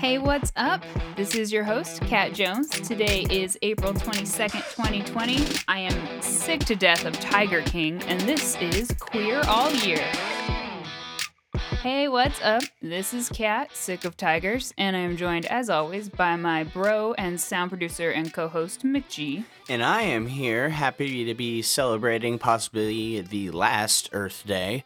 [0.00, 0.82] Hey, what's up?
[1.14, 2.70] This is your host, Kat Jones.
[2.70, 5.44] Today is April 22nd, 2020.
[5.68, 10.02] I am sick to death of Tiger King, and this is Queer All Year.
[11.82, 12.62] Hey, what's up?
[12.80, 17.12] This is Kat, sick of tigers, and I am joined, as always, by my bro
[17.18, 19.44] and sound producer and co host, McG.
[19.68, 24.84] And I am here, happy to be celebrating possibly the last Earth Day.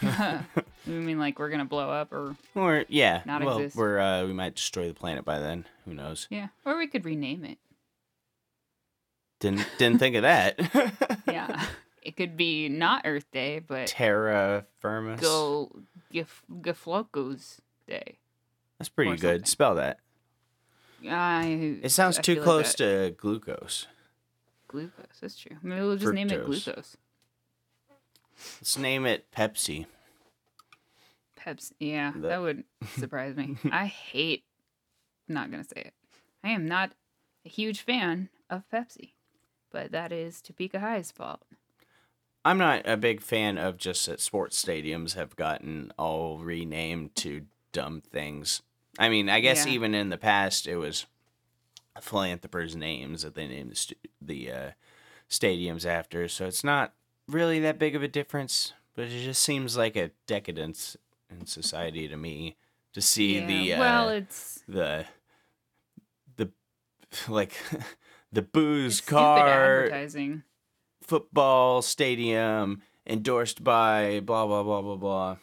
[0.90, 3.76] You mean like we're gonna blow up, or Or yeah, Not well, exist.
[3.76, 5.66] we're uh, we might destroy the planet by then.
[5.84, 6.26] Who knows?
[6.30, 7.58] yeah, or we could rename it.
[9.38, 10.58] Didn't didn't think of that.
[11.26, 11.64] Yeah,
[12.02, 15.20] it could be not Earth Day, but Terra firmus.
[15.20, 15.70] Go
[16.12, 18.18] Gif- Giflocos Day.
[18.78, 19.20] That's pretty good.
[19.20, 19.44] something.
[19.46, 19.98] Spell that.
[21.08, 21.78] I.
[21.82, 23.86] It sounds I too feel like close to glucose.
[24.68, 25.06] glucose.
[25.20, 25.56] That's true.
[25.62, 26.96] Maybe we'll just name it glucose.
[28.60, 29.86] Let's name it Pepsi.
[31.44, 31.72] Pepsi.
[31.78, 32.64] Yeah, The- that would
[32.98, 33.56] surprise me.
[33.72, 34.44] I hate.
[35.28, 35.94] Not gonna say it.
[36.42, 36.92] I am not
[37.44, 39.12] a huge fan of Pepsi,
[39.70, 41.42] but that is Topeka High's fault.
[42.44, 47.42] I'm not a big fan of just that sports stadiums have gotten all renamed to
[47.72, 48.62] dumb things.
[48.98, 49.72] I mean, I guess Yeah.
[49.72, 51.06] even in the past it was
[52.00, 54.70] philanthropers' names that they named the, stu- the uh,
[55.28, 56.92] stadiums after, so it's not
[57.28, 58.72] really that big of a difference.
[58.96, 60.96] But it just seems like a decadence
[61.30, 62.56] in society to me
[62.92, 65.06] to see Yeah, the uh, well, it's the
[66.36, 66.50] the
[67.28, 67.54] like
[68.32, 70.42] the booze car advertising.
[71.02, 75.36] football stadium endorsed by blah blah blah blah blah.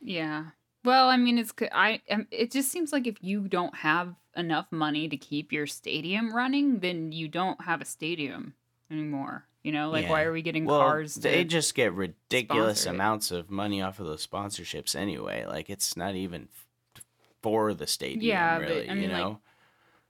[0.00, 0.46] Yeah.
[0.84, 2.02] Well, I mean, it's I.
[2.10, 6.34] um, It just seems like if you don't have enough money to keep your stadium
[6.34, 8.54] running, then you don't have a stadium
[8.90, 9.46] anymore.
[9.64, 11.14] You know, like why are we getting Well, cars?
[11.14, 12.94] To, they just get ridiculous sponsor it.
[12.94, 15.46] amounts of money off of those sponsorships anyway.
[15.46, 16.48] Like it's not even
[16.96, 17.02] f-
[17.42, 18.90] for the stadium, Yeah, but, really.
[18.90, 19.40] I mean, you like, know,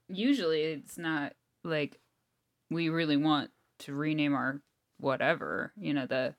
[0.09, 2.01] usually it's not like
[2.69, 4.61] we really want to rename our
[4.99, 5.73] whatever.
[5.81, 6.35] You know the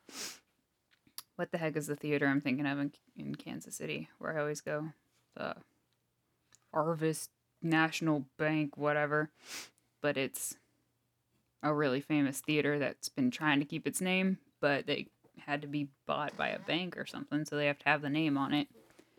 [1.36, 4.40] what the heck is the theater I'm thinking of in, in Kansas City where I
[4.42, 4.90] always go?
[5.36, 5.56] The
[6.72, 7.30] Harvest
[7.62, 9.30] National Bank, whatever.
[10.02, 10.56] But it's
[11.62, 15.06] a really famous theater that's been trying to keep its name, but they
[15.46, 18.10] had to be bought by a bank or something, so they have to have the
[18.10, 18.68] name on it.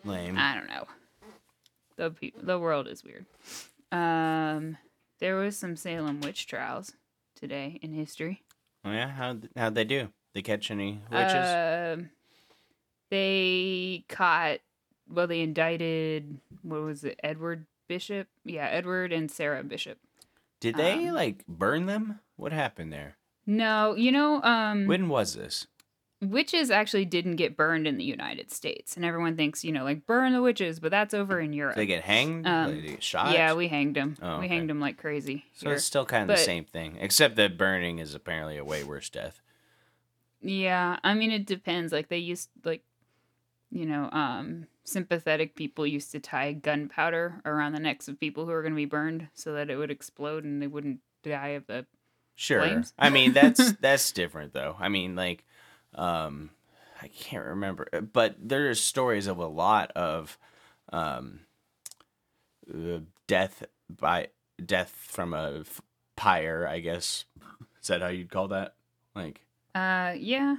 [0.03, 0.37] lame.
[0.37, 0.85] I don't know.
[1.95, 3.25] The pe- the world is weird.
[3.91, 4.77] Um,
[5.19, 6.93] there was some Salem witch trials
[7.35, 8.43] today in history.
[8.85, 10.09] oh yeah, how how'd they do?
[10.33, 11.97] They catch any witches?
[11.97, 12.09] Um,
[13.09, 14.59] they caught.
[15.09, 16.37] Well, they indicted.
[16.63, 17.19] What was it?
[17.23, 18.27] Edward Bishop.
[18.43, 19.97] Yeah, Edward and Sarah Bishop.
[20.59, 22.19] Did they um, like burn them?
[22.35, 23.17] What happened there?
[23.45, 25.67] No, you know, um, When was this?
[26.19, 30.05] witches actually didn't get burned in the United States, and everyone thinks you know like
[30.07, 31.75] burn the witches, but that's over in Europe.
[31.75, 32.47] They get hanged?
[32.47, 33.33] Um, they get shot?
[33.33, 34.17] yeah, we hanged them.
[34.21, 35.45] Oh, We hanged them like crazy.
[35.53, 35.75] So here.
[35.75, 38.83] it's still kind of But- the same thing, except that burning is apparently a way
[38.83, 39.41] worse death.
[40.41, 41.91] Yeah, I mean it depends.
[41.93, 42.81] Like they used like
[43.69, 48.51] you know, um sympathetic people used to tie gunpowder around the necks of people who
[48.51, 51.67] were going to be burned so that it would explode and they wouldn't die of
[51.67, 51.85] the
[52.35, 52.61] Sure.
[52.61, 52.93] flames.
[52.97, 54.75] I mean, that's that's different though.
[54.79, 55.43] I mean, like,
[55.95, 56.51] um,
[57.01, 60.37] I can't remember, uh, but there's stories of a lot of,
[60.93, 61.41] um,
[62.73, 64.27] uh, death by
[64.63, 65.81] death from a f-
[66.15, 66.67] pyre.
[66.67, 67.25] I guess
[67.81, 68.75] is that how you'd call that?
[69.15, 69.41] Like
[69.75, 70.57] uh yeah,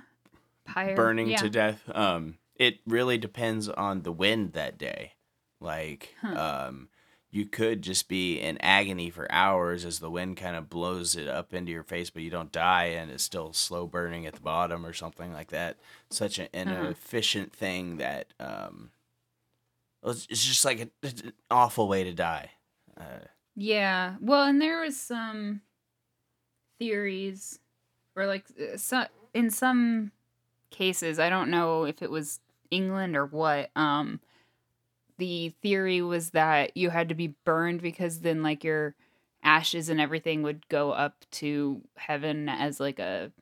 [0.67, 1.37] pyre burning yeah.
[1.38, 1.83] to death.
[1.94, 5.15] Um, it really depends on the wind that day.
[5.61, 6.35] Like, Huh.
[6.69, 6.89] um,
[7.31, 11.29] you could just be in agony for hours as the wind kind of blows it
[11.29, 14.41] up into your face, but you don't die and it's still slow burning at the
[14.41, 15.77] bottom or something like that.
[16.11, 17.59] Such an, inefficient Uh-huh.
[17.59, 18.91] thing that um,
[20.03, 22.51] it's just like a, an awful way to die.
[22.97, 24.17] Uh, Yeah.
[24.21, 25.63] Well, and there was some
[26.79, 27.59] theories
[28.17, 30.13] or like uh, so, in some
[30.71, 34.21] cases, I don't know if it was England or what, um
[35.19, 38.94] the theory was that you had to be burned because then like your
[39.43, 43.32] ashes and everything would go up to heaven as like a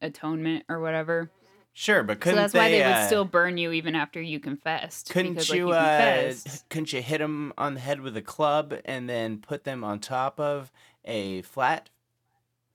[0.00, 1.30] atonement or whatever.
[1.72, 5.10] sure, but couldn't that's why they would uh, still burn you even after you confessed.
[5.10, 6.68] Couldn't because, you, like, uh, confessed.
[6.68, 9.98] couldn't you hit them on the head with a club and then put them on
[10.00, 10.70] top of
[11.04, 11.88] a flat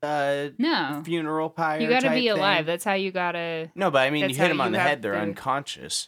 [0.03, 1.01] uh, No.
[1.05, 1.79] funeral pyre?
[1.81, 2.59] You gotta be alive.
[2.59, 2.65] thing?
[2.67, 5.13] That's how you gotta No, but I mean, you hit them on the head; they're
[5.13, 6.07] to- unconscious,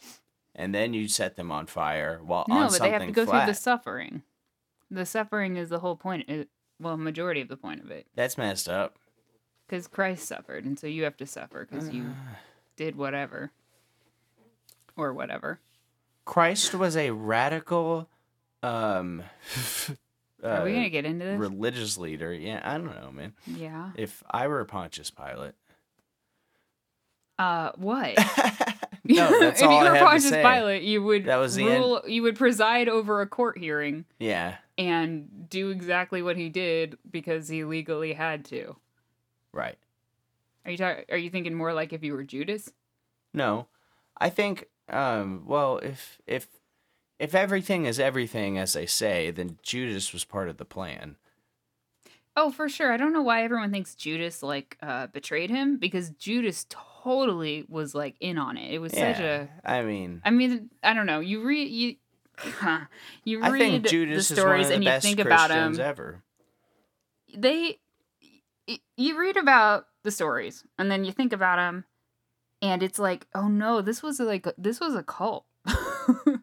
[0.54, 3.24] and then you set them on fire while No, on but they have to go
[3.26, 3.44] flat.
[3.44, 4.22] through the suffering.
[4.90, 6.28] The suffering is the whole point.
[6.28, 6.48] It,
[6.80, 8.98] well, majority of the point of it, That's messed up.
[9.68, 12.06] because Christ suffered, and so you have to suffer because you
[12.76, 13.50] did whatever,
[14.96, 15.60] or whatever.
[16.24, 18.08] Christ was a radical
[18.62, 19.22] um
[20.42, 21.38] Are we uh, gonna get into this?
[21.38, 22.32] religious leader.
[22.32, 23.32] Yeah, I don't know, man.
[23.46, 23.90] yeah.
[23.96, 25.54] If I were a Pontius Pilate.
[27.38, 28.14] Uh, what?
[29.04, 30.30] no, that's if all you I were Pontius.
[30.30, 31.80] Pilate, you would That was the end.
[31.82, 32.02] rule.
[32.06, 37.48] You would preside over a court hearing Yeah, and do exactly what he did because
[37.48, 38.76] he legally had to.
[39.52, 39.76] right.
[40.66, 42.70] Are you Are you thinking more like if you were Judas?
[43.32, 43.66] No,
[44.18, 44.66] I think.
[44.90, 46.46] Um, well, if if
[47.20, 51.16] if everything is everything as they say, then Judas was part of the plan.
[52.36, 52.92] Oh, for sure.
[52.92, 57.94] I don't know why everyone thinks Judas like uh, betrayed him because Judas totally was
[57.94, 58.72] like in on it.
[58.72, 59.48] It was Yeah, such a.
[59.64, 61.20] I mean, I mean, I don't know.
[61.20, 61.96] You read you.
[63.24, 65.20] You I read think Judas the is one stories of the and you best think
[65.20, 65.84] about Christians him.
[65.84, 66.22] ever.
[67.36, 67.78] they
[68.96, 71.84] you read about the stories and then you think about them
[72.62, 75.44] and it's like oh no this was like this was a cult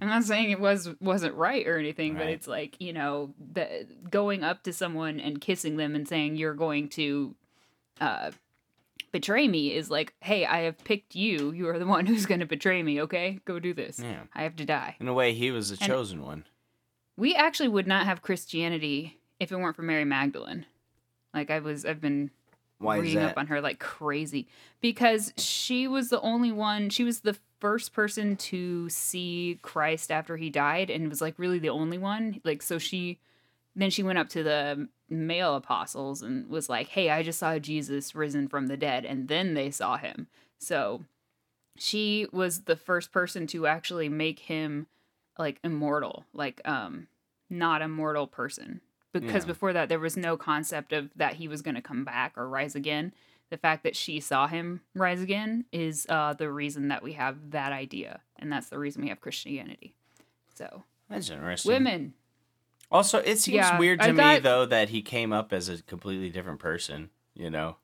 [0.00, 3.86] i'm not saying it was wasn't right or anything but it's like you know the,
[4.10, 7.34] going up to someone and kissing them and saying you're going to
[8.00, 8.30] uh
[9.12, 12.40] betray me is like hey i have picked you you are the one who's going
[12.40, 14.22] to betray me okay go do this Yeah.
[14.34, 16.44] i have to die In a way, he was the And- chosen one.
[17.16, 20.66] we actually would not have Christianity if it weren't for Mary Magdalene.
[21.34, 22.30] Like I was, I've been
[22.82, 24.46] Why is reading up on her like crazy
[24.80, 26.90] because she was the only one.
[26.90, 31.58] She was the first person to see Christ after he died, and was like really
[31.60, 32.40] the only one.
[32.44, 33.18] Like so, she
[33.74, 37.58] then she went up to the male apostles and was like, "Hey, I just saw
[37.58, 40.26] Jesus risen from the dead," and then they saw him.
[40.58, 41.04] So
[41.78, 44.86] she was the first person to actually make him
[45.38, 47.06] like immortal, like um
[47.48, 48.80] not a mortal person.
[49.12, 49.48] Because Yeah.
[49.48, 52.48] before that there was no concept of that he was going to come back or
[52.48, 53.12] rise again.
[53.50, 57.50] The fact that she saw him rise again is uh the reason that we have
[57.50, 59.94] that idea and that's the reason we have Christianity.
[60.54, 61.70] So, That's interesting.
[61.72, 62.14] women.
[62.90, 65.68] Also, it seems Yeah, weird to I me got- though that he came up as
[65.68, 67.10] a completely different person.
[67.34, 67.76] You know,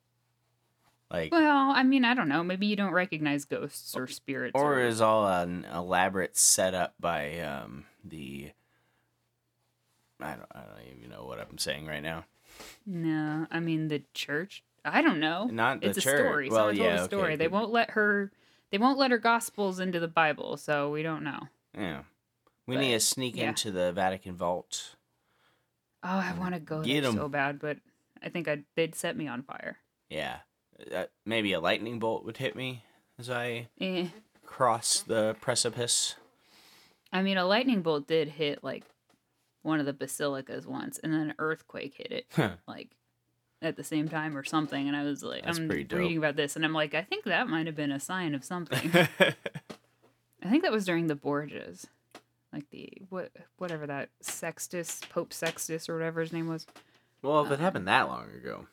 [1.11, 2.43] like Well, I mean, I don't know.
[2.45, 7.85] Maybe you don't recognize ghosts or spirits or is all an elaborate setup by um
[8.05, 8.53] the.
[10.21, 10.47] I don't.
[10.53, 12.25] I don't even know what I'm saying right now.
[12.87, 14.63] No, I mean the church.
[14.85, 15.47] I don't know.
[15.47, 16.49] Not the it's a story.
[16.49, 17.23] Well, Someone told yeah, a story.
[17.25, 18.33] okay, they won't let her.
[18.71, 21.49] They won't let her gospels into the Bible, so we don't know.
[21.77, 22.03] Yeah,
[22.67, 23.49] we But, need to sneak yeah.
[23.51, 24.97] into the Vatican vault.
[26.03, 27.17] Oh, I want to go Get there 'em.
[27.17, 27.79] so bad, but
[28.23, 29.79] I think I'd, they'd set me on fire.
[30.09, 30.39] Yeah,
[30.95, 32.85] uh, maybe a lightning bolt would hit me
[33.19, 34.09] as I Eh.
[34.47, 36.15] cross the precipice.
[37.13, 38.85] I mean, a lightning bolt did hit like
[39.63, 42.51] one of the basilicas once, and then an earthquake hit it Huh.
[42.67, 42.91] like
[43.61, 44.87] at the same time or something.
[44.87, 47.49] And I was like, That's I'm reading about this, and I'm like, I think that
[47.49, 48.91] might have been a sign of something.
[48.95, 51.87] I think that was during the Borgias,
[52.53, 56.67] like the what whatever that Sextus Pope Sextus or whatever his name was.
[57.23, 58.67] well, if it uh, happened that long ago.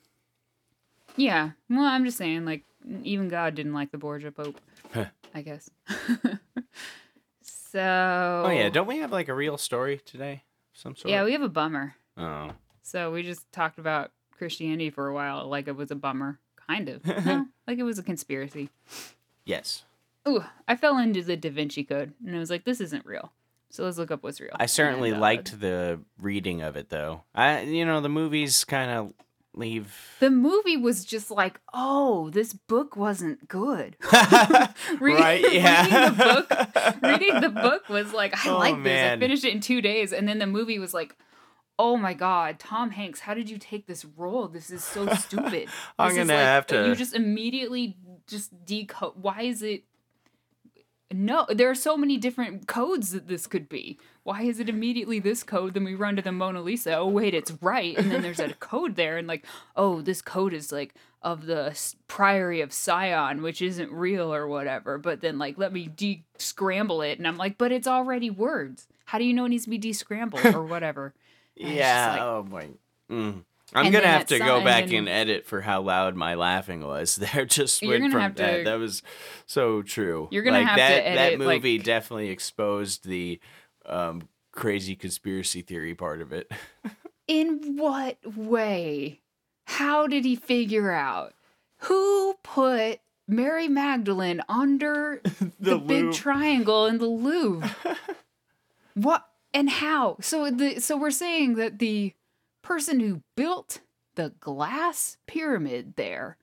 [1.18, 2.64] Yeah, well, I'm just saying, like
[3.04, 4.60] even God didn't like the Borgia Pope,
[5.34, 5.70] I guess.
[7.42, 8.44] so.
[8.46, 10.44] Oh yeah, don't we have like a real story today?
[10.76, 11.10] Some sort.
[11.10, 11.96] Yeah, we have a bummer.
[12.18, 12.52] Oh.
[12.84, 16.90] So we just talked about Christianity for a while, like it was a bummer, kind
[16.90, 17.06] of.
[17.26, 18.70] no, like it was a conspiracy.
[19.46, 19.84] Yes.
[20.28, 23.32] Ooh, I fell into the Da Vinci Code, and I was like, this isn't real.
[23.70, 24.52] So let's look up what's real.
[24.60, 27.24] I certainly And, uh, liked the reading of it though.
[27.34, 29.14] I you know, the movies kind of
[29.58, 33.98] leave The movie was just like, oh, this book wasn't good.
[35.00, 35.84] Right, yeah.
[35.84, 39.12] reading the book, reading the book was like, I Oh, like this.
[39.14, 41.16] I finished it in two days, and then the movie was like,
[41.78, 44.48] oh my god, Tom Hanks, how did you take this role?
[44.48, 45.68] This is so stupid.
[46.00, 47.98] I'm This gonna have to- You just immediately
[48.28, 49.14] just decode.
[49.16, 49.84] Why is it?
[51.14, 54.00] No, there are so many different codes that this could be.
[54.24, 55.76] Why is it immediately this code?
[55.76, 56.96] Then we run to the Mona Lisa.
[56.98, 57.96] Oh wait, it's right.
[57.96, 59.46] And then there's a code there, and like,
[59.76, 64.98] oh, this code is like of the Priory of Sion, which isn't real or whatever.
[64.98, 68.88] But then like, let me de-scramble it, and I'm like, but it's already words.
[69.06, 71.14] How do you know it needs to be de-scrambled or whatever?
[71.56, 72.12] Yeah.
[72.14, 72.68] like- oh my.
[73.12, 73.44] Mm.
[73.74, 77.16] I'm And gonna have to go back and edit for how loud my laughing was.
[77.34, 78.66] There just went from have to- that.
[78.66, 79.02] That was
[79.48, 80.28] so true.
[80.32, 83.40] You're gonna like, have to that, That movie like- definitely exposed the
[83.86, 86.52] um, crazy conspiracy theory part of it.
[87.28, 89.20] In what way?
[89.66, 91.34] How did he figure out?
[91.80, 95.22] Who put Mary Magdalene under
[95.60, 97.76] the, big triangle in the Louvre?
[98.94, 100.18] what and how?
[100.22, 102.14] So the so we're saying that the
[102.66, 103.82] person who built
[104.16, 106.38] the glass pyramid there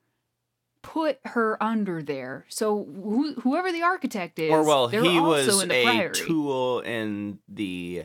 [0.82, 2.44] put her under there.
[2.48, 6.14] So who, whoever the architect is, or well, he also was in the a priory.
[6.14, 8.04] tool in the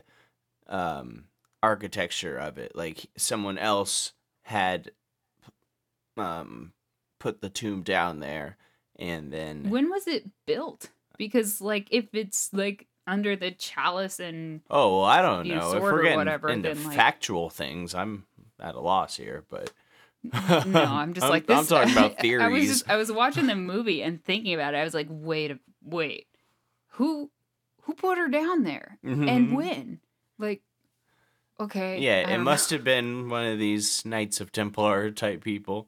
[0.67, 1.25] um
[1.63, 2.75] architecture of it.
[2.75, 4.91] Like someone else had
[6.17, 6.73] um
[7.19, 8.57] put the tomb down there
[8.97, 10.89] and then When was it built?
[11.17, 15.73] Because like if it's like under the chalice and Oh, well, I don't know.
[15.75, 18.25] If we're getting whatever, into then, like- factual things, I'm
[18.59, 19.71] at a loss here, but
[20.23, 21.57] no, I'm just like this.
[21.57, 22.67] I'm talking about I was theories.
[22.69, 24.77] just, I was watching the movie and thinking about it.
[24.77, 26.27] I was like, wait, a- wait,
[26.91, 27.31] who
[27.83, 29.53] who put her down there and Mhm.
[29.53, 29.99] when?
[30.37, 30.61] Like,
[31.59, 32.43] okay, Yeah, it don't know.
[32.43, 35.87] must have been one of these Knights of Templar type people.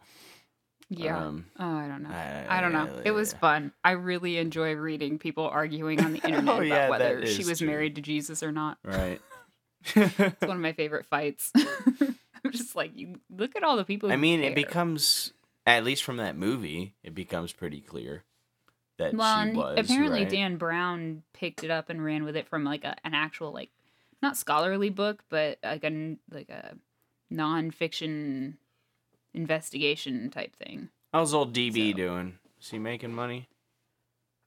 [0.89, 1.17] Yeah.
[1.25, 2.09] Um, oh, I don't know.
[2.09, 2.89] I- I don't know.
[3.05, 3.71] It was fun.
[3.83, 7.59] I really enjoy reading people arguing on the internet Oh, about yeah, whether she was
[7.59, 7.67] true.
[7.67, 8.77] married to Jesus or not.
[8.83, 9.21] Right.
[9.95, 11.51] It's one of my favorite fights.
[11.55, 14.11] I'm just like, you look at all the people.
[14.11, 15.31] I mean, it becomes
[15.67, 18.23] at least from that movie, it becomes pretty clear
[18.97, 19.77] that well, she was.
[19.79, 20.29] apparently right?
[20.29, 23.69] Dan Brown picked it up and ran with it from like a, an actual like
[24.21, 26.75] not scholarly book, but like a like a
[27.31, 28.55] nonfiction
[29.33, 30.89] investigation type thing.
[31.13, 32.39] How's old DB So- doing?
[32.61, 33.47] Is he making money?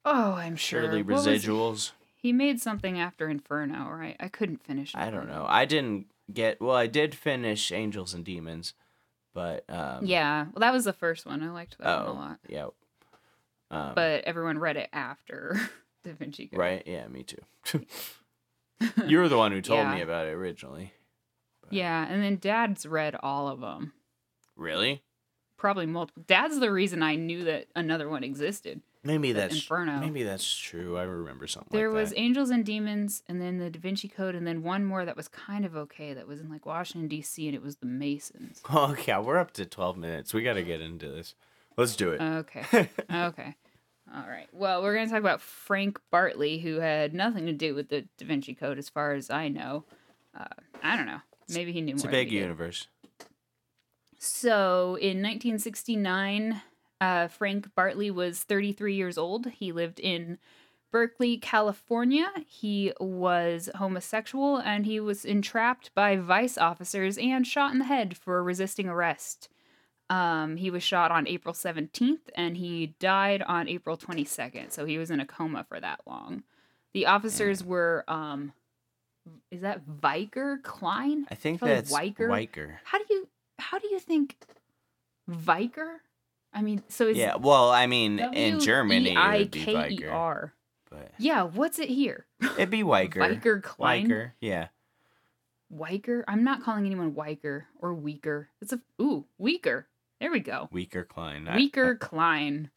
[0.04, 0.82] Oh, I'm sure.
[0.82, 1.92] Surely residuals.
[2.14, 4.16] he made something after Inferno, right?
[4.20, 4.92] I couldn't finish.
[4.94, 5.46] I don't know.
[5.48, 6.60] I didn't get.
[6.60, 8.74] Well, I did finish Angels and Demons,
[9.32, 11.42] but um, Yeah, well, that was the first one.
[11.42, 12.66] I liked that one a Oh, lot, yeah.
[13.70, 15.58] Um, but everyone read it after
[16.04, 16.58] Da Vinci Code.
[16.58, 17.40] right, yeah, me too.
[19.06, 20.92] you were the one who told me about it originally.
[21.70, 23.92] Yeah, and then Dad's read all of them.
[24.56, 25.02] Really?
[25.56, 26.24] Probably multiple.
[26.26, 28.80] Dad's the reason I knew that another one existed.
[29.04, 29.98] Maybe that's Inferno.
[29.98, 30.96] Maybe that's true.
[30.96, 31.76] I remember something.
[31.76, 32.14] There like was.
[32.16, 35.26] Angels and Demons, and then the Da Vinci Code, and then one more that was
[35.26, 37.46] kind of okay that was in like Washington D.C.
[37.46, 38.62] and it was the Masons.
[38.70, 40.32] Oh yeah, we're up to twelve minutes.
[40.32, 41.34] We got to get into this.
[41.76, 42.20] Let's do it.
[42.20, 43.56] Okay, okay,
[44.14, 44.46] all right.
[44.52, 48.26] Well, we're gonna talk about Frank Bartley, who had nothing to do with the Da
[48.26, 49.84] Vinci Code, as far as I know.
[50.38, 50.44] Uh,
[50.82, 51.20] I don't know.
[51.48, 52.86] Maybe he knew it's a big universe.
[54.24, 56.62] So in 1969,
[57.00, 59.46] uh, Frank Bartley was 33 years old.
[59.46, 60.38] He lived in
[60.92, 62.30] Berkeley, California.
[62.46, 68.16] He was homosexual and he was entrapped by vice officers and shot in the head
[68.16, 69.48] for resisting arrest.
[70.08, 74.70] Um, he was shot on April 17th and he died on April 22nd.
[74.70, 76.44] So he was in a coma for that long.
[76.94, 78.52] The officers were, um,
[79.50, 81.26] is that Viker Klein?
[81.28, 82.28] I think Probably that's Weicker.
[82.28, 82.76] Weicker.
[82.84, 83.26] How do you
[83.62, 84.36] how do you think
[85.30, 85.96] Viker?
[86.52, 90.52] I mean, so Yeah, well, I mean, in Germany, it would be W-E-I-K-E-R.
[90.90, 92.26] but Yeah, what's it here?
[92.42, 93.16] it'd be Weicker.
[93.40, 94.08] Viker Klein.
[94.08, 94.68] Weicker, yeah.
[95.74, 96.22] Weiker.
[96.28, 98.48] I'm not calling anyone Weiker or Weaker.
[98.60, 99.86] It's a ooh weaker.
[100.20, 100.68] There we go.
[100.70, 101.48] Weaker Klein.
[101.56, 102.70] Weaker Klein.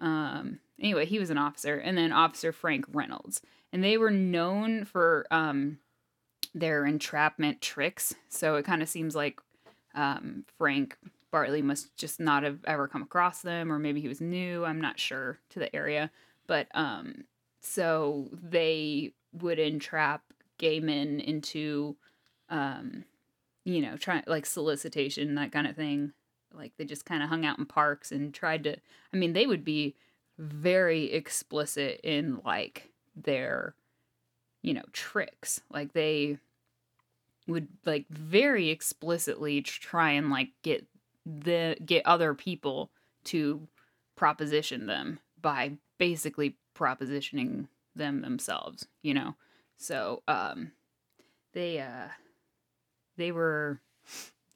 [0.00, 0.58] Um.
[0.80, 3.40] Anyway, he was an officer, and then Officer Frank Reynolds,
[3.72, 5.78] and they were known for um
[6.52, 8.14] their entrapment tricks.
[8.28, 9.40] So it kind of seems like
[9.94, 10.96] um Frank
[11.30, 14.64] Bartley must just not have ever come across them, or maybe he was new.
[14.64, 16.10] I'm not sure to the area,
[16.46, 17.24] but um,
[17.60, 20.22] so they would entrap
[20.58, 21.96] gay men into
[22.50, 23.04] um,
[23.64, 26.12] you know, trying like solicitation that kind of thing.
[26.54, 28.76] Like they just kind of hung out in parks and tried to.
[29.12, 29.96] I mean, they would be
[30.38, 33.74] very explicit in like their
[34.62, 36.38] you know tricks like they
[37.46, 40.86] would like very explicitly try and like get
[41.24, 42.90] the get other people
[43.24, 43.66] to
[44.16, 49.34] proposition them by basically propositioning them themselves you know?
[49.76, 50.72] So um
[51.52, 52.08] they uh
[53.16, 53.80] they were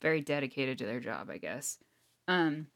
[0.01, 1.79] very dedicated to their job i guess.
[2.29, 2.69] Um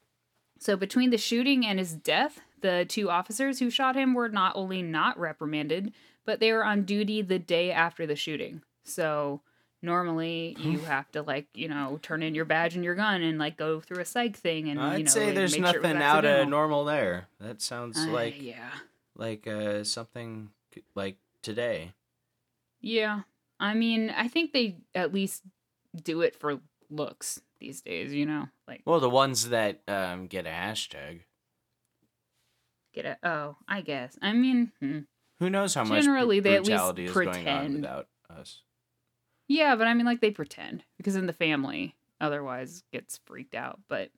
[0.58, 4.54] so between the shooting and his death the two officers who shot him were not
[4.56, 5.92] only not reprimanded
[6.26, 8.62] but they were on duty the day after the shooting.
[8.84, 9.42] So
[9.82, 13.38] normally you have to like you know turn in your badge and your gun and
[13.38, 16.02] like go through a psych thing and I'd you know say there's make sure nothing
[16.02, 17.28] out of normal there.
[17.40, 18.70] That sounds Uh, like yeah
[19.16, 20.50] like uh something
[20.94, 21.92] like today.
[22.80, 23.20] yeah
[23.58, 25.42] i mean i think they at least
[26.02, 26.60] do it for
[26.90, 31.20] looks these days you know like Well, the ones that um, get a hashtag.
[32.94, 35.00] get a oh i guess i mean hmm.
[35.40, 37.74] Who knows how much Generally, they at least brutality is going on pretend.
[37.76, 38.60] without us?
[39.50, 43.80] Yeah, but I mean, like they pretend because in the family, otherwise gets freaked out.
[43.88, 44.10] But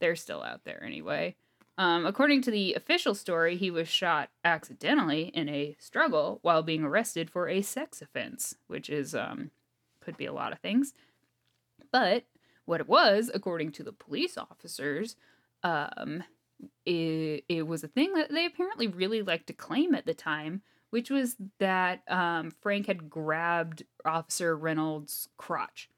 [0.00, 1.34] they're still out there anyway.
[1.76, 6.84] Um, according to the official story, he was shot accidentally in a struggle while being
[6.84, 9.50] arrested for a sex offense, which is um,
[10.00, 10.94] could be a lot of things.
[11.90, 12.22] But
[12.64, 15.16] what it was, according to the police officers,
[15.64, 16.22] um,
[16.86, 20.62] it, it was a thing that they apparently really liked to claim at the time
[20.90, 25.88] which was that um, Frank had grabbed Officer Reynolds' crotch.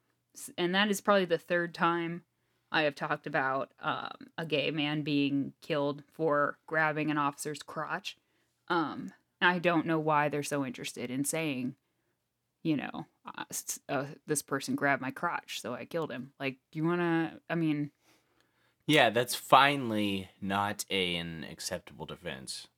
[0.57, 2.23] And that is probably the third time
[2.71, 8.17] I have talked about um, a gay man being killed for grabbing an officer's crotch.
[8.69, 11.75] Um, I don't know why they're so interested in saying,
[12.63, 13.45] you know, uh,
[13.89, 16.33] uh, this person grabbed my crotch, so I killed him.
[16.41, 17.91] Like, you want to, I mean,
[18.87, 22.69] Yeah, that's finally not a, an acceptable defense.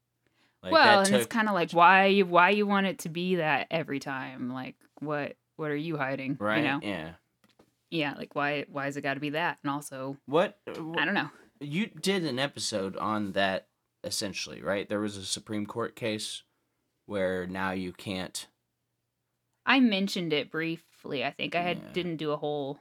[0.64, 3.36] Like well, and it's kind of like why you why you want it to be
[3.36, 4.50] that every time?
[4.50, 6.38] Like, what what are you hiding?
[6.40, 6.56] right.
[6.56, 6.80] You know?
[6.82, 7.10] Yeah.
[7.90, 9.58] Yeah, like why why is it got to be that?
[9.62, 11.28] And also, What, I don't know.
[11.60, 13.68] you did an episode on that
[14.02, 14.88] essentially, right?
[14.88, 16.42] There was a Supreme Court case
[17.06, 18.46] where now you can't.
[19.66, 21.24] I mentioned it briefly.
[21.24, 21.92] I think I had Yeah.
[21.92, 22.80] didn't do a whole,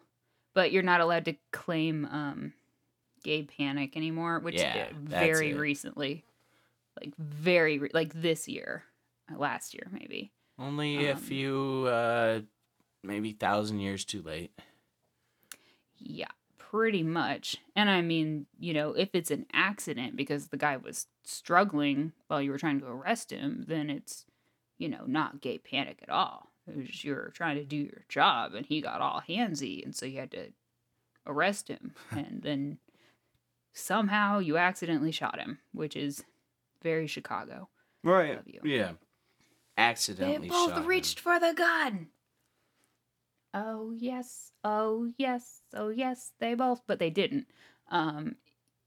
[0.56, 2.54] but you're not allowed to claim um,
[3.24, 6.24] gay panic anymore, which Yeah, uh, very recently,
[7.00, 8.84] like very re- like this year,
[9.34, 10.32] uh, last year maybe.
[10.60, 12.42] Only a Um, few, uh,
[13.04, 14.52] maybe thousand years too late.
[15.98, 17.58] Yeah, pretty much.
[17.76, 22.42] And I mean, you know, if it's an accident because the guy was struggling while
[22.42, 24.26] you were trying to arrest him, then it's,
[24.78, 26.52] you know, not gay panic at all.
[26.68, 30.06] It was you're trying to do your job and he got all handsy and so
[30.06, 30.48] you had to
[31.26, 31.94] arrest him.
[32.12, 32.78] and then
[33.74, 36.24] somehow you accidentally shot him, which is
[36.84, 37.70] very Chicago.
[38.04, 38.38] Right.
[38.38, 38.60] of you.
[38.64, 38.92] Yeah.
[39.78, 40.86] Accidentally They both shot him.
[40.88, 42.10] reached for the gun.
[43.56, 47.48] Oh yes, oh yes, oh yes, they both, but they didn't.
[47.90, 48.36] Um,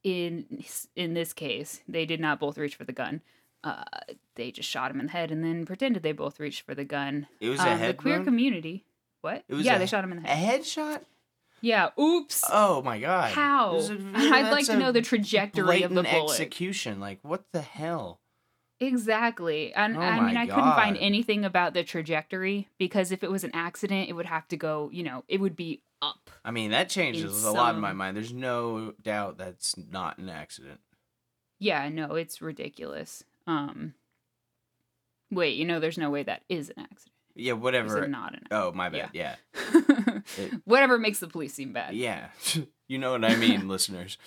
[0.03, 0.62] in
[0.97, 3.21] in this case, they did not both reach for the gun.
[3.65, 3.85] Uh,
[4.37, 6.85] they just shot him in the head and then pretended they both reached for the
[6.85, 7.26] gun.
[7.41, 8.26] It was Um, a head the queer wound?
[8.26, 8.85] community.
[9.23, 9.45] What?
[9.49, 10.55] It was yeah, a- they shot him in the head.
[10.55, 11.00] A headshot?
[11.60, 11.90] Yeah.
[11.98, 12.44] Oops.
[12.50, 13.32] Oh my god.
[13.32, 13.76] How?
[13.76, 16.32] A- I'd like to know the trajectory of the bullet.
[16.32, 17.00] execution.
[17.00, 18.20] Like what the hell?
[18.78, 19.72] Exactly.
[19.75, 23.42] And Oh I mean, I couldn't find anything about the trajectory because if it was
[23.42, 26.30] an accident, it would have to go, you know, it would be up.
[26.44, 28.16] I mean, that changes a lot in my mind.
[28.16, 30.80] There's no doubt that's not an accident.
[31.58, 33.25] Yeah, no, it's ridiculous.
[33.47, 33.95] Um
[35.30, 37.12] Wait, you know there's no way that is an accident.
[37.34, 38.04] Yeah, whatever.
[38.04, 38.49] it not an accident?
[38.52, 39.10] Oh, my bad.
[39.12, 39.36] Yeah.
[39.75, 40.63] Accident?
[40.65, 41.95] Whatever makes the police seem bad.
[41.95, 42.29] Yeah.
[42.89, 44.19] you know what I mean, listeners.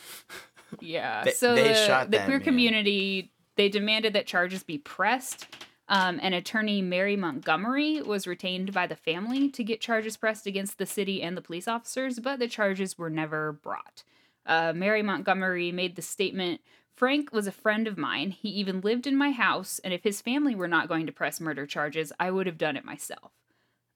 [0.80, 1.24] Yeah.
[1.24, 2.42] They- so they the, the queer man.
[2.42, 5.48] community they demanded that charges be pressed.
[5.90, 10.78] Um, and attorney Mary Montgomery was retained by the family to get charges pressed against
[10.78, 14.04] the city and the police officers, but the charges were never brought.
[14.46, 16.62] Uh, Mary Montgomery made the statement
[16.96, 18.32] Frank was a friend of mine.
[18.32, 21.40] He even lived in my house, and if his family were not going to press
[21.40, 23.32] murder charges, I would have done it myself.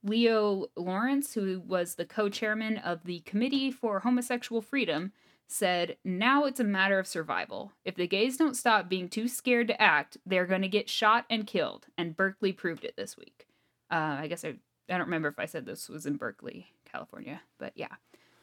[0.03, 5.11] Leo Lawrence, who was the co chairman of the Committee for Homosexual Freedom,
[5.47, 7.71] said, Now it's a matter of survival.
[7.85, 11.25] If the gays don't stop being too scared to act, they're going to get shot
[11.29, 11.87] and killed.
[11.97, 13.47] And Berkeley proved it this week.
[13.91, 14.55] Uh, I guess I,
[14.89, 17.95] I don't remember if I said this was in Berkeley, California, but yeah.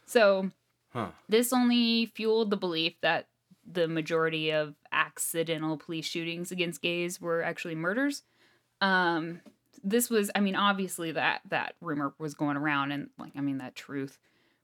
[0.07, 0.51] So
[0.92, 1.11] Huh.
[1.29, 3.29] this only fueled the belief that
[3.70, 8.23] the majority of accidental police shootings against gays were actually murders.
[8.81, 9.40] Um,
[9.83, 13.59] this was, I mean, obviously that that rumor was going around, and like, I mean,
[13.59, 14.19] that truth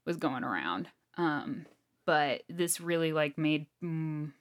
[0.04, 0.88] was going around.
[1.16, 1.66] Um,
[2.04, 4.32] but this really like made mm,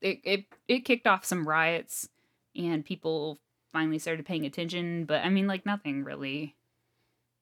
[0.00, 2.08] it it it kicked off some riots,
[2.56, 3.38] and people
[3.72, 5.04] finally started paying attention.
[5.04, 6.56] But I mean, like, nothing really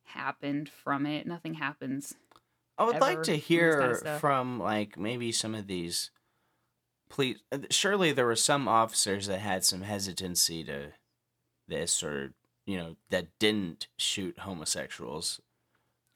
[0.04, 1.26] happened from it.
[1.26, 2.14] Nothing happens
[2.78, 6.10] I would like to and this kinda hear from like maybe some of these
[7.08, 7.38] police
[7.70, 10.92] surely there were some officers that had some hesitancy to
[11.68, 12.32] this or
[12.66, 15.40] you know that didn't shoot homosexuals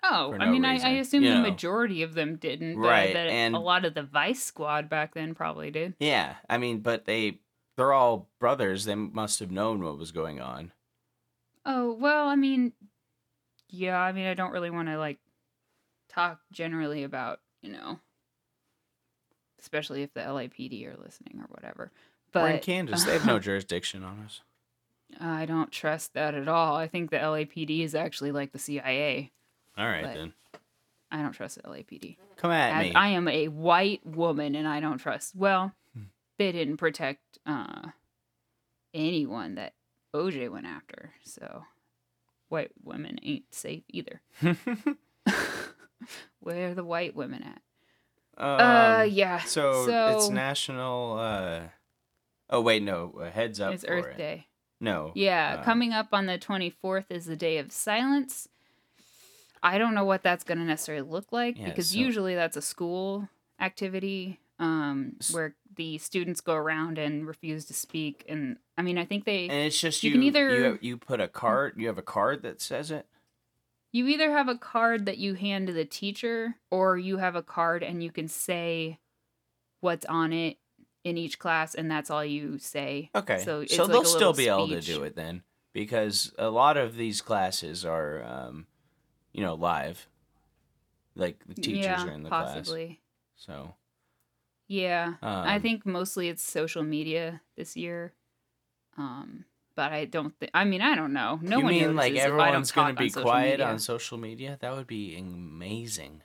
[0.04, 1.42] Oh, for I mean, I, I assume you the know.
[1.42, 5.34] majority of them didn't, but Right, and- a lot of the Vice Squad back then
[5.34, 5.94] probably did.
[6.00, 7.38] yeah i mean but they
[7.76, 10.72] they're all brothers they must have known what was going on
[11.64, 12.72] Oh well, I mean,
[13.70, 15.18] yeah, I mean, I don't really want to like
[16.08, 18.00] talk generally about you know,
[19.60, 21.92] especially if the LAPD are listening or whatever.
[22.34, 24.40] we're in kansas they have no jurisdiction on us
[25.20, 26.76] I don't trust that at all.
[26.76, 29.30] I think the LAPD is actually like the CIA.
[29.76, 30.32] all right But- then
[31.10, 32.16] I don't trust the LAPD.
[32.36, 35.34] come at As me I am a white woman and I don't trust.
[35.36, 36.04] Well, Hmm.
[36.38, 37.88] they didn't protect uh,
[38.94, 39.74] anyone that
[40.14, 41.64] OJ went after, so
[42.48, 44.20] white women ain't safe either.
[46.40, 47.62] Where are the white women at?
[48.36, 49.40] uh, Um, yeah.
[49.40, 51.60] so, so it's national uh
[52.50, 54.16] oh wait no uh, heads up it's for Earth it.
[54.16, 54.46] Day.
[54.82, 58.48] No Yeah, uh, coming up on the 24th is the Day of Silence.
[59.62, 62.56] I don't know what that's going to necessarily look like Yeah, because so- usually that's
[62.56, 63.28] a school
[63.60, 68.24] activity um, where the students go around and refuse to speak.
[68.28, 70.14] And I mean, I think they And it's just You you.
[70.16, 71.74] can either- you, you put a card.
[71.78, 73.06] You have a card that says it.
[73.92, 77.42] you either have a card that you hand to the teacher, or you have a
[77.42, 78.98] card and you can say
[79.80, 80.56] what's on it
[81.04, 83.10] in each class, and that's all you say.
[83.14, 83.38] Okay.
[83.38, 86.94] So So, like they'll still be able to do it then, because a lot of
[86.96, 88.66] these classes are, um,
[89.32, 90.08] you know, live.
[91.14, 92.54] Like the teachers yeah, are in the class.
[92.54, 93.00] possibly.
[93.36, 93.74] So.
[94.68, 98.14] Yeah, I Um, think mostly it's social media this year.
[98.96, 100.50] Um, but I don't think.
[100.54, 101.38] I mean, I don't know.
[101.42, 103.50] No you one mean like notices if I don't everyone's gonna talk on be quiet
[103.52, 103.66] media.
[103.66, 104.58] on social media?
[104.60, 106.22] That would be amazing.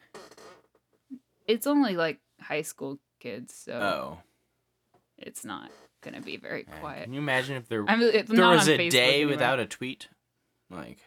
[1.48, 4.20] It's only like high school kids, so Oh.
[5.18, 6.80] It's not gonna be very man.
[6.80, 7.04] quiet.
[7.06, 9.60] Can you imagine if there I mean, it's there not was a Facebook day without
[9.60, 10.08] a tweet?
[10.70, 11.00] Like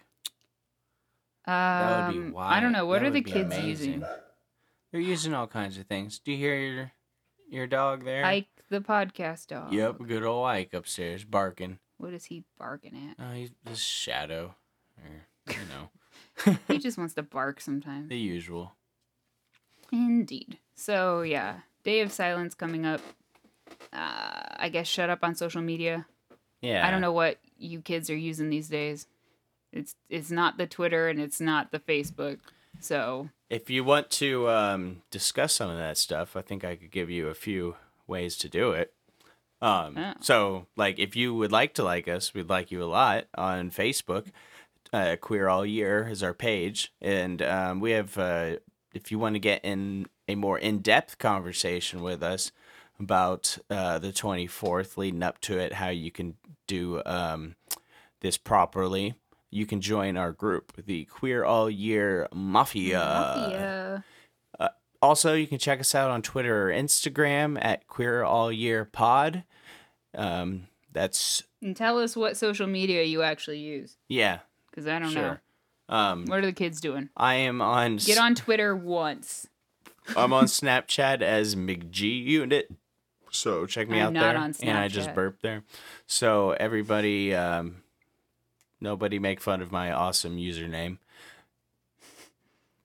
[1.47, 2.53] Um, that would be wild.
[2.53, 2.87] I don't know.
[2.87, 3.69] What That are the kids amazing.
[3.95, 4.05] using?
[4.93, 6.19] They're using all kinds of things.
[6.19, 6.93] Do you hear your
[7.49, 8.25] your dog there?
[8.25, 9.73] Ike, the podcast dog.
[9.73, 11.79] Yep, good old Ike upstairs barking.
[11.99, 13.23] What is he barking at?
[13.25, 14.55] Oh, he's the shadow,
[14.99, 18.09] or you know, he just wants to bark sometimes.
[18.09, 18.73] the usual.
[19.93, 20.59] Indeed.
[20.75, 23.01] So yeah, Day of Silence coming up.
[23.93, 26.07] Uh, I guess shut up on social media.
[26.63, 29.07] Yeah, I don't know what you kids are using these days.
[29.73, 32.39] It's it's not the Twitter and it's not the Facebook.
[32.81, 36.91] So If you want to um, discuss some of that stuff, I think I could
[36.91, 38.93] give you a few ways to do it.
[39.61, 40.13] Um, Oh.
[40.21, 43.71] So, like, if you would like to like us, we'd like you a lot on
[43.71, 44.29] Facebook.
[44.93, 48.17] Uh, Queer All Year is our page, and um, we have.
[48.17, 48.57] Uh,
[48.93, 52.51] if you want to get in a more in-depth conversation with us
[53.01, 56.35] about uh, the twenty fourth, leading up to it, how you can
[56.67, 57.57] do um,
[58.21, 59.15] this properly,
[59.51, 62.99] you can join our group, the Queer All Year Mafia.
[62.99, 64.05] Mafia.
[65.03, 69.45] Also, you can check us out on Twitter or Instagram at Queer All Year Pod.
[70.15, 75.15] Um, that's And tell us what social media you actually use, yeah, because I don't
[75.15, 75.21] know.
[75.21, 75.43] sure.
[75.89, 77.09] Um, What are the kids doing?
[77.17, 77.97] I am on.
[77.97, 79.49] Get on Twitter once.
[80.15, 82.71] I'm on Snapchat as McG Unit.
[83.31, 84.69] So check me I'm out not there.
[84.69, 85.63] And I just burped there.
[86.07, 87.83] So everybody, um,
[88.81, 90.99] nobody make fun of my awesome username.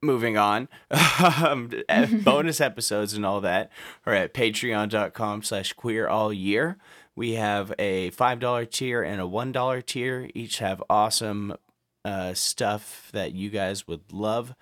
[0.02, 0.68] Moving on,
[1.44, 3.72] um, eh, bonus episodes and all that
[4.06, 6.78] are at patreon.com slash queer all year.
[7.16, 10.30] We have a $5 tier and a $1 tier.
[10.36, 11.56] Each have awesome
[12.04, 14.54] uh, stuff that you guys would love.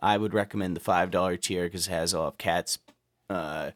[0.00, 2.78] I would recommend the $5 tier because it has all of Cat's
[3.28, 3.70] uh,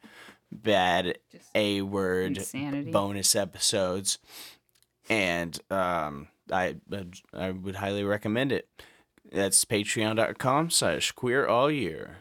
[0.51, 1.19] bad
[1.55, 2.39] A word
[2.91, 4.19] bonus episodes.
[5.09, 6.77] And um, I,
[7.33, 8.69] I would highly recommend it.
[9.33, 12.19] That's patreon.com slash queer all year.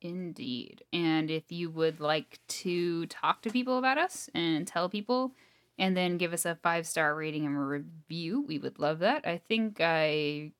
[0.00, 0.84] Indeed.
[0.92, 5.32] And if you would like to talk to people about us and tell people
[5.78, 9.26] and then give us a five star rating and a review, we would love that.
[9.26, 10.52] I think I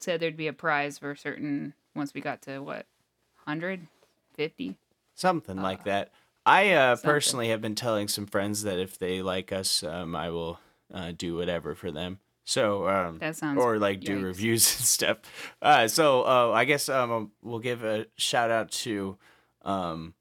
[0.00, 2.86] said there'd be a prize for certain once we got to what,
[3.44, 4.76] 150?
[5.14, 6.10] Something like that.
[6.46, 10.30] I uh, personally have been telling some friends that if they like us, um, I
[10.30, 10.60] will
[10.92, 12.18] uh, do whatever for them.
[12.44, 13.58] So, um, That sounds.
[13.58, 15.18] or like do reviews and stuff.
[15.62, 19.16] Uh, so uh, I guess um, we'll give a shout out to
[19.62, 20.12] um,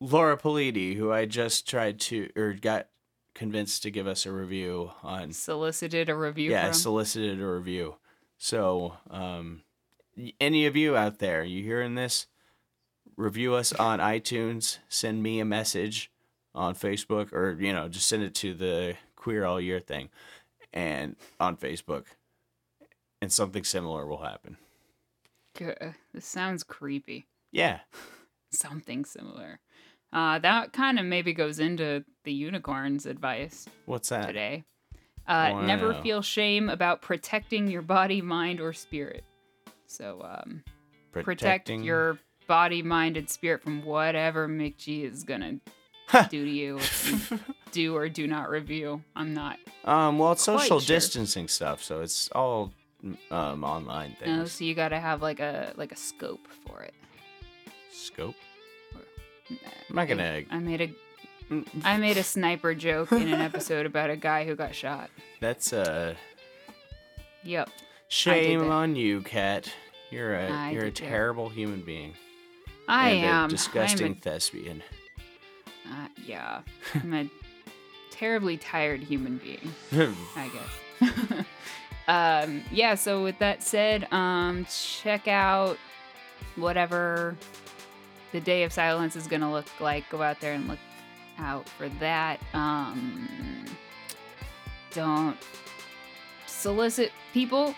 [0.00, 2.86] Laura Politi, who I just tried to or got
[3.34, 5.32] convinced to give us a review on.
[5.32, 6.74] solicited a review Yeah, from.
[6.74, 7.96] solicited a review.
[8.38, 9.62] So um,
[10.40, 12.26] any of you out there, you hearing this?
[13.16, 14.78] Review us on iTunes.
[14.88, 16.10] Send me a message
[16.54, 20.10] on Facebook, or you know, just send it to the Queer All Year thing,
[20.72, 22.04] and on Facebook,
[23.22, 24.56] and something similar will happen.
[25.58, 27.26] Gah, This sounds creepy.
[27.52, 27.80] Yeah,
[28.52, 29.60] Something similar.
[30.12, 33.66] Uh, that kind of maybe goes into the unicorn's advice.
[33.86, 34.26] what's that?
[34.26, 34.64] today.
[35.26, 39.24] Uh, Never feel shame about protecting your body, mind, or spirit.
[39.86, 40.62] So um,
[41.12, 45.56] protect Protecting- your body, mind, and spirit from whatever McG is gonna
[46.30, 46.78] do to you.
[47.04, 47.38] You
[47.72, 49.02] do or do not review.
[49.14, 49.58] I'm not.
[49.84, 50.94] Um, well, it's social sure.
[50.96, 52.72] distancing stuff, so it's all
[53.30, 54.52] um online No, things.
[54.52, 56.94] so you gotta have like a like a scope for it.
[57.92, 58.34] Scope.
[59.50, 59.56] Nah,
[59.90, 60.22] I'm not gonna.
[60.24, 60.90] I, I made a
[61.84, 65.10] I made a sniper joke in an episode about a guy who got shot.
[65.40, 66.14] That's uh.
[67.44, 67.70] Yep.
[68.08, 69.72] Shame on you, Kat.
[70.10, 72.14] You're a I you're a terrible human being.
[72.88, 73.44] I and am.
[73.46, 74.82] a disgusting I'm thespian.
[75.88, 76.62] uh, yeah.
[76.94, 77.30] I'm a
[78.10, 80.14] terribly tired human being.
[80.36, 80.50] I
[81.00, 81.44] guess.
[82.08, 85.78] um, yeah, so with that said, um, check out
[86.56, 87.36] whatever
[88.32, 90.08] the Day of Silence is going to look like.
[90.10, 90.78] Go out there and look
[91.38, 92.40] out for that.
[92.54, 93.66] Um,
[94.92, 95.36] don't
[96.46, 97.74] solicit people.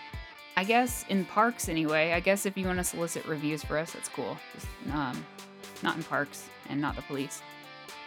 [0.59, 2.11] I guess in parks anyway.
[2.15, 4.37] I guess if you want to solicit reviews for us, that's cool.
[4.53, 5.25] Just um,
[5.85, 7.43] not in parks and not the police.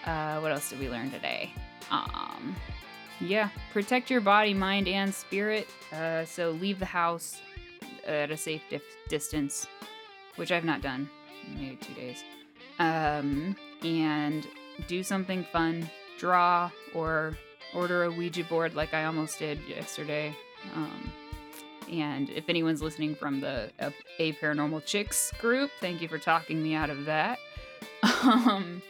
[0.05, 1.53] Uh, what else did we learn today?
[1.91, 2.53] Um,
[3.21, 5.65] yeah, protect your body, mind, and spirit.
[5.93, 7.39] Uh, so leave the house
[8.05, 9.65] at a safe dif- distance,
[10.35, 11.09] which I've not done
[11.47, 12.21] in maybe two days.
[12.79, 14.45] Um, and
[14.87, 15.89] do something fun.
[16.19, 17.37] Draw or
[17.73, 20.35] order a Ouija board like I almost did yesterday.
[20.75, 21.13] Um,
[21.89, 26.61] and if anyone's listening from the A, A Paranormal Chicks group, thank you for talking
[26.61, 27.39] me out of that.
[28.23, 28.83] Um,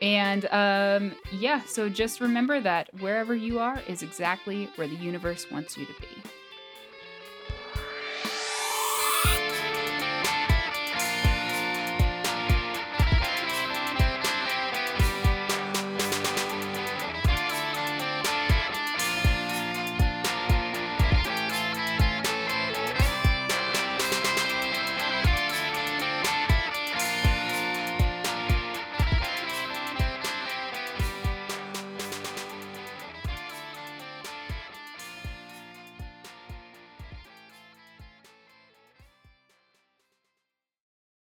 [0.00, 5.50] and um, yeah, so just remember that wherever you are is exactly where the universe
[5.50, 6.33] wants you to be.